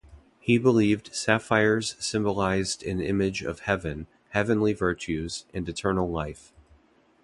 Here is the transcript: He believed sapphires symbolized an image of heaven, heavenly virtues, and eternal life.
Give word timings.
He 0.39 0.57
believed 0.57 1.13
sapphires 1.13 1.95
symbolized 1.99 2.81
an 2.81 3.01
image 3.01 3.43
of 3.43 3.59
heaven, 3.59 4.07
heavenly 4.29 4.73
virtues, 4.73 5.45
and 5.53 5.69
eternal 5.69 6.09
life. 6.09 6.51